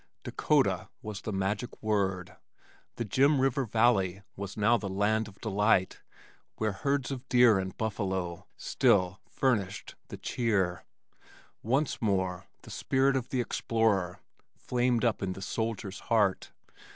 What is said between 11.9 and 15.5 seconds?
more the spirit of the explorer flamed up in the